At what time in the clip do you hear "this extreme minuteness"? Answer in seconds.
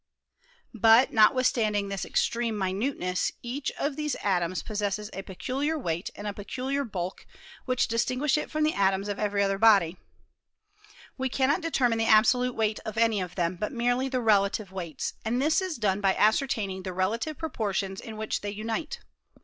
1.89-3.31